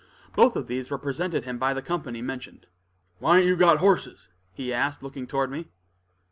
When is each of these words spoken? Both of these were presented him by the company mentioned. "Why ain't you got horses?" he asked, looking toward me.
Both 0.33 0.55
of 0.55 0.65
these 0.65 0.89
were 0.89 0.97
presented 0.97 1.43
him 1.45 1.59
by 1.59 1.75
the 1.75 1.81
company 1.83 2.23
mentioned. 2.23 2.65
"Why 3.19 3.37
ain't 3.37 3.45
you 3.45 3.55
got 3.55 3.77
horses?" 3.77 4.29
he 4.51 4.73
asked, 4.73 5.03
looking 5.03 5.27
toward 5.27 5.51
me. 5.51 5.67